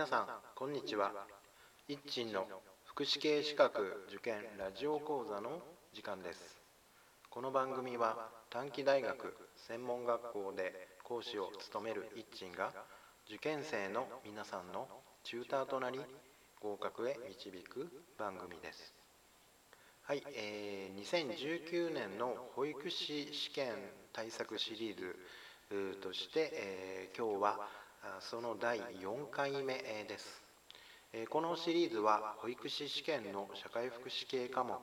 [0.00, 1.12] 皆さんこんにちは。
[1.86, 2.46] 一鎮の
[2.86, 5.60] 福祉系資格受験ラジオ講座の
[5.92, 6.58] 時間です。
[7.28, 9.36] この番組は短期大学
[9.68, 12.72] 専門学校で講師を務める一鎮が
[13.28, 14.88] 受験生の皆さんの
[15.22, 16.00] チューターとなり
[16.62, 18.94] 合格へ導く番組です。
[20.04, 23.74] はい、えー、2019年の保育士試験
[24.14, 27.68] 対策シリーズとして、えー、今日は
[28.20, 29.74] その第4回目
[30.08, 30.42] です。
[31.28, 34.78] このシリーズは保育士試験の社会福祉系科目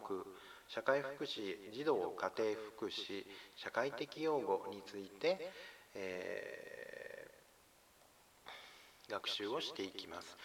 [0.68, 3.24] 社会福祉児童家庭福祉
[3.56, 5.50] 社会的用語について、
[5.96, 10.38] えー、学習をしていきます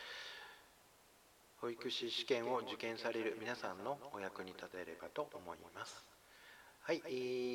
[1.61, 6.12] 保育士試験を受験される皆さんのお役に立てればと思います
[6.85, 7.11] はい、え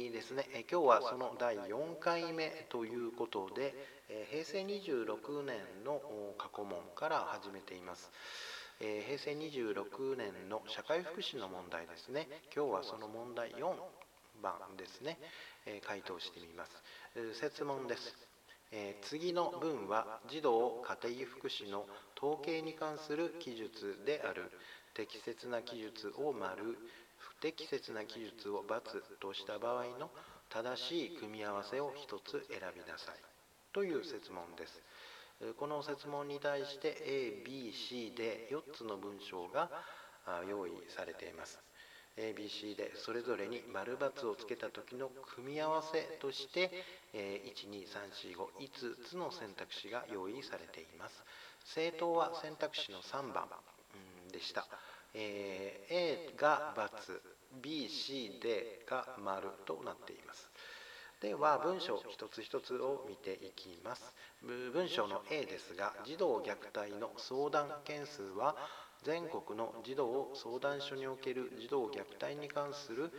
[0.07, 3.75] ー、ですね、え今日はその第4回目ということで、
[4.07, 5.99] え平成26年の
[6.37, 8.09] 過去問から始めています。
[8.79, 12.29] え平成26年の社会福祉の問題ですね。
[12.55, 13.75] 今日はその問題4
[14.41, 15.19] 番ですね、
[15.65, 17.33] え回答してみます。
[17.33, 18.15] 設問です。
[18.71, 21.85] え次の文は児童家庭福祉の
[22.17, 24.49] 統計に関する記述である
[24.97, 26.75] 適切な記述を丸
[27.17, 28.81] 不適切な記述を×
[29.21, 30.09] とした場合の
[30.49, 33.15] 正しい組み合わせを一つ選びなさい
[33.73, 34.81] という設問です。
[35.59, 39.69] この設問に対して A、B、C で4つの文章が
[40.49, 41.59] 用意されています。
[42.17, 46.71] A、B、C でそれぞれに丸×をつけた時の組み合わせとして
[47.13, 51.23] 12345つの選択肢が用意されています。
[51.65, 53.47] 正答は選択肢の3番
[54.27, 54.67] でした。
[55.13, 57.21] えー、A が×、
[57.61, 60.49] B、C、D が丸となっています。
[61.21, 64.13] では文章一つ一つを見ていきます。
[64.43, 68.55] 文章の A ですが、児童虐待の相談件数は
[69.03, 73.11] 全国の児童相談所における児童虐待に関する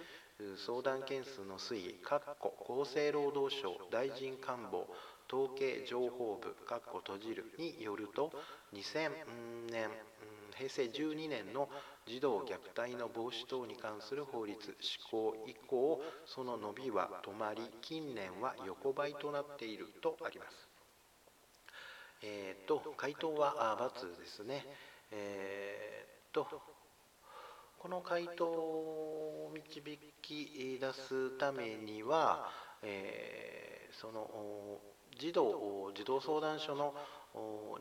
[0.64, 4.86] 相談件数の推移、厚生労働省大臣官房
[5.28, 8.32] 統計情報部閉じるによると
[8.72, 9.10] 2000
[9.70, 9.90] 年
[10.58, 11.68] 平成12年の
[12.04, 20.68] 児童虐待の防止等に関する法律施行以降その伸びは止まり近年は横ばいとなっているとあります。
[22.22, 24.66] えー、と回答は×ですね。
[25.12, 26.48] えー、と
[27.78, 32.50] この回答を導き出すためには、
[32.82, 34.80] えー、その
[35.18, 36.94] 児童児童相談所の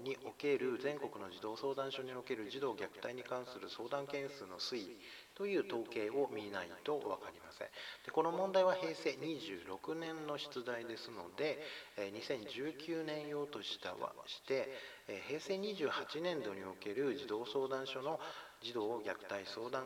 [0.03, 4.98] における全国の児童相談所における児童虐待に関する相談件数の推移
[5.36, 7.68] という統計を見ないと分かりません
[8.06, 11.59] でこの問題は平成26年の出題ですので
[11.98, 14.69] 2019年用としたはして
[15.28, 18.19] 平成28年度における児童相談所の
[18.62, 19.86] 児童虐待相談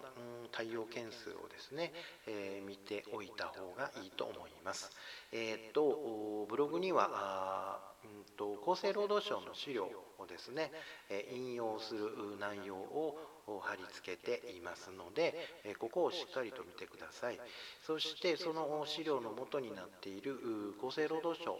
[0.51, 1.91] 対応件数をですね、
[2.25, 4.89] え、見ておいた方がいいと思います。
[5.31, 9.85] えー、とブログにはうんと厚生労働省の資料
[10.17, 10.71] をですね、
[11.09, 13.17] え引用する内容を
[13.61, 17.39] 貼り付けていますので、えここをしっかりと見てください。
[17.85, 21.53] そしてその資料の元になっている厚生労働省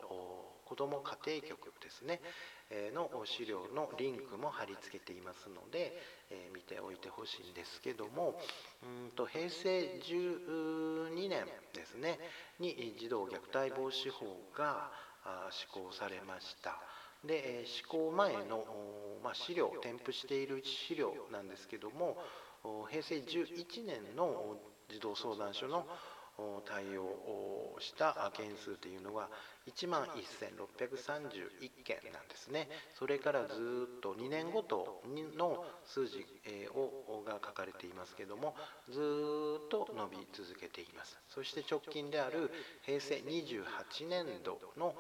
[0.71, 2.21] 子ども家庭局ですね
[2.95, 5.91] の資料のリンクも貼り付けていますので、
[6.29, 8.39] え見ておいてほしいんですけども
[8.81, 11.43] うんと平成12年
[11.73, 12.17] ですね
[12.59, 14.25] に児童虐待防止法
[14.57, 14.89] が
[15.51, 16.79] 施行されました。
[17.27, 18.65] で施行前の、
[19.23, 22.17] ま、資料添付している資料なんですけども
[22.89, 24.57] 平成11年の
[24.89, 25.85] 児童相談所の
[26.65, 29.29] 対応した件数というのが
[29.67, 32.67] 1万1631件なんですね。
[32.95, 35.01] それからずっと2年ごと
[35.37, 36.25] の数字
[36.73, 38.55] をが書かれていますけども
[38.89, 41.19] ずっと伸び続けています。
[41.29, 42.51] そして直近である
[42.84, 44.95] 平成28年度の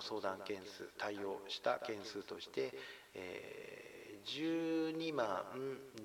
[0.00, 2.72] 相談件数対応した件数として、
[3.14, 5.44] えー、12万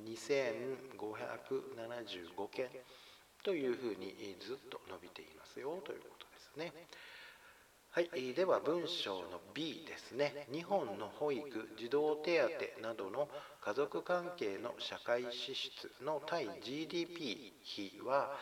[0.06, 2.70] 2575件
[3.44, 4.56] というふうにずっ
[5.66, 6.74] よということですね。
[7.90, 10.48] はい、では文章の B ですね。
[10.52, 12.42] 日本の保育、児童手
[12.82, 13.30] 当などの
[13.62, 18.38] 家族関係の社会支出の対 GDP 比は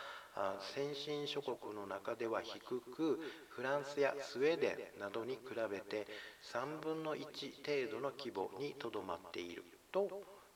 [0.74, 5.40] 先進諸国の中では低くフランスやスウェーデンなどに比
[5.70, 6.08] べて
[6.52, 9.62] 3分の1程度の規模にとどまっている
[9.92, 10.08] と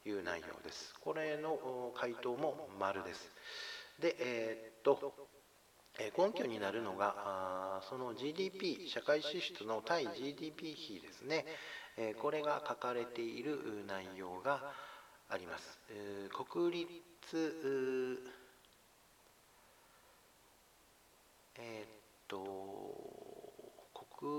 [0.05, 0.95] いう内容です。
[1.01, 3.31] これの回答も丸です。
[4.01, 5.28] で、えー、っと
[6.17, 11.45] 根拠になるのがその GDP 社会支出の対 GDP 比ですね、
[12.21, 14.73] これが書かれている内容が
[15.29, 15.79] あります。
[16.33, 18.23] 国立
[21.57, 21.87] え、っ
[22.29, 22.45] と
[24.19, 24.31] 国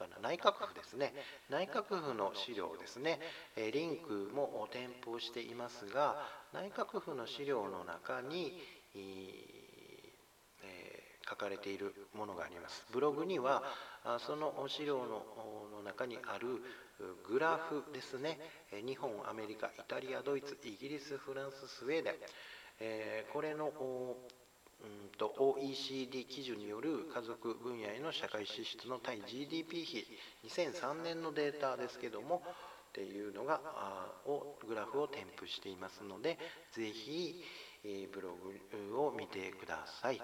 [0.00, 1.12] かな内閣府ですね。
[1.50, 3.20] 内閣府の資料ですね。
[3.72, 6.16] リンクも添付していますが
[6.52, 8.58] 内閣府の資料の中に、
[8.94, 9.60] え
[11.28, 12.84] 書かれているものがあります。
[12.90, 13.62] ブログには
[14.18, 16.60] その資料の中にある
[17.28, 18.38] グラフですね。
[18.72, 22.14] 日本アメリカイタリアドイツイギリスフランススウェーデン。
[22.82, 23.70] えー、これの
[24.82, 30.06] うんと OECD 基準による家族分野への社会支出の対 GDP 比
[30.46, 32.42] 2003年のデータですけども
[32.90, 36.38] っていうのがあをグラフを添付していますので
[36.72, 37.44] ぜひ、
[37.84, 38.36] えー、ブロ
[38.88, 40.20] グを見てください、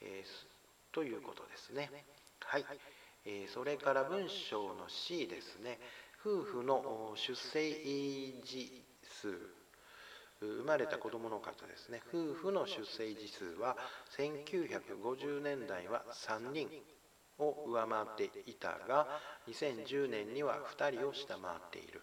[0.00, 1.90] えー、ということですね。
[2.40, 2.64] はい、
[3.26, 5.78] えー、それから文章の C ですね。
[6.24, 7.70] 夫婦の出生
[8.44, 9.63] 時数。
[10.44, 13.76] 生まれた子どもの数ですね夫婦の出生児数は
[14.16, 16.68] 1950年代は3人
[17.38, 19.06] を上回っていたが
[19.48, 22.00] 2010年には2人を下回っている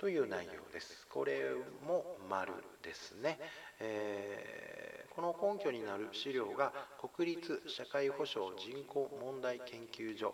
[0.00, 1.06] という内容です。
[1.10, 1.42] これ
[1.86, 3.38] も丸ですね、
[3.80, 6.72] えー、この根拠になる資料が
[7.14, 10.32] 国立社会保障人口問題研究所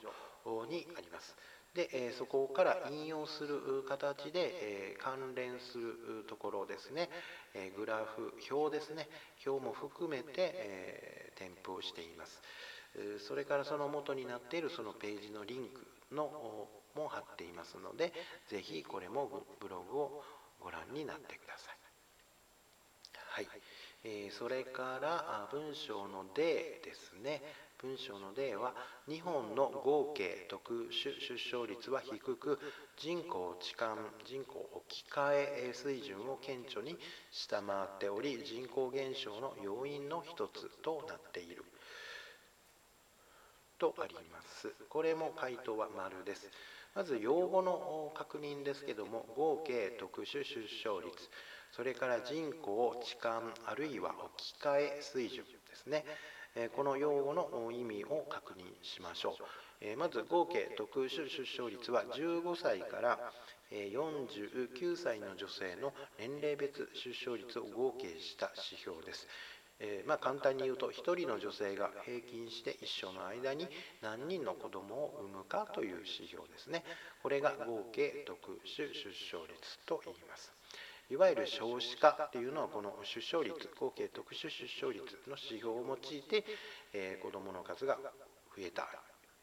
[0.71, 1.35] にあります。
[1.77, 7.11] で、えそこから引用する形で、え関連するところですね、
[7.55, 9.07] えグラフ表ですね。
[9.47, 12.41] 表も含めて、え添付をしています。
[13.19, 18.13] それからその元になっているそのページのリンクのも貼っていますので
[18.49, 20.25] 是非これもブログを
[20.61, 21.77] ご覧になってください。
[23.29, 23.49] はい、
[24.05, 27.43] えー、それから文章の例ですね
[27.83, 28.75] 文章の例は
[29.09, 32.59] 日本の合計特殊出生率は低く
[32.97, 36.97] 人口置換人口置き換え水準を顕著に
[37.31, 41.65] 下回っており人口減少の要因の一つとなっている。
[43.79, 44.73] とあります。
[44.89, 46.51] これも回答は丸です。
[46.95, 51.29] まず用語の確認ですけども合計特殊出生率
[51.71, 56.07] それから人口置換あるいは置き換え水準ですね。
[56.75, 59.37] この用語の意味を確認しましょ
[59.93, 59.97] う。
[59.99, 63.33] まず合計特殊出生率は15歳から
[63.71, 69.29] 49歳の女性の年齢別出生率を合計した指標です。
[69.81, 73.69] え、まあ、簡単に言うと1人の女性が平均して一生の間に
[74.01, 76.83] 何人の子供を産むかという指標ですね。
[77.23, 80.53] これが合計特殊出生率と言います。
[81.11, 86.45] いわゆる少子化っていうのはこの出生率合計特殊出生率の指標を用いて、
[86.93, 87.97] えー、子どもの数が
[88.57, 88.89] 増えた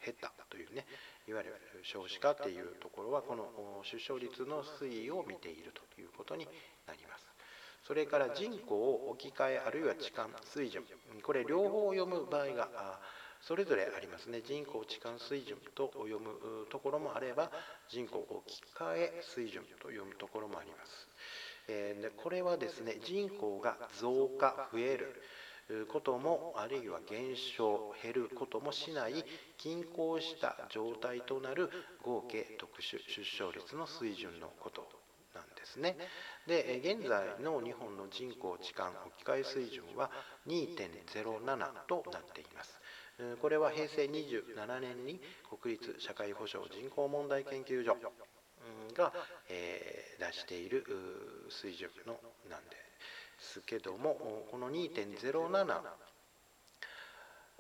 [0.04, 0.86] 減ったというね
[1.28, 3.48] いわゆる少子化っていうところはこの
[3.84, 6.46] 出生率の推移を見ているということに
[6.88, 7.24] なります。
[7.88, 10.84] それから人口を置き換えあるいは置換水準。
[11.22, 13.00] これ両方読む場合が
[13.42, 14.42] それぞれありますね。
[14.42, 17.52] 人口置換水準と読むところもあれば
[17.90, 21.08] 人口置き換え水準と読むところもあります。
[22.18, 25.22] これはですね人口が増加増える
[25.88, 29.24] こともあるいは減少減ることもしない
[29.58, 31.70] 均衡した状態となる
[32.04, 34.88] 合計特殊出生率の水準のこと
[35.34, 35.98] なんですね。
[36.48, 40.12] で現在の日本の人口置換置き換え水準は
[40.48, 41.46] 2.07
[41.88, 42.80] となっています。
[43.42, 45.22] これは平成27年に
[45.62, 47.96] 国立社会保障人口問題研究所
[48.96, 49.14] が、
[49.50, 50.84] えー、出している
[51.50, 52.78] 水準のなんで
[53.40, 55.82] すけどもこの2.07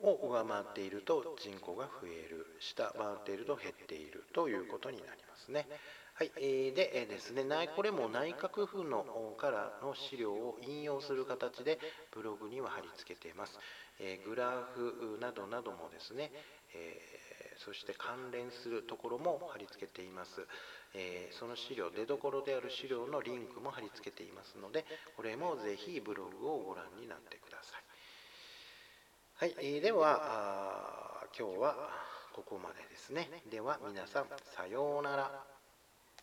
[0.01, 5.67] を上回っていると人口が増える下回っていると減っているということになりますね。
[6.15, 7.43] はい、えー、で、ですね、
[7.75, 11.79] これも内閣府のからの資料を引用する形で
[12.11, 13.57] ブログには貼り付けています。
[13.99, 16.31] え、グラフなどなどもですね、
[16.75, 20.45] えー、そして関連するところも貼り付けています。
[20.95, 24.85] えー、その資料出どころである資料のリンクも貼り付けていますので
[25.17, 27.83] これもぜひブログをご覧になってください。
[29.35, 31.89] はい、えー、では今日は
[32.33, 33.29] ここまでですね。
[33.49, 35.52] では皆さんさようなら。